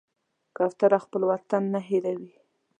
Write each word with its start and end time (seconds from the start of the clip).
کوتره 0.55 0.97
خپل 1.05 1.21
وطن 1.31 1.63
نه 1.73 1.79
هېروي. 1.87 2.33